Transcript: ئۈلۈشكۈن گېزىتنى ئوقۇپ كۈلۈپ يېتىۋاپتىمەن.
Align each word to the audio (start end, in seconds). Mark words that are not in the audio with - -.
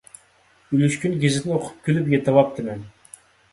ئۈلۈشكۈن 0.77 1.13
گېزىتنى 1.25 1.55
ئوقۇپ 1.59 1.85
كۈلۈپ 1.89 2.11
يېتىۋاپتىمەن. 2.17 2.85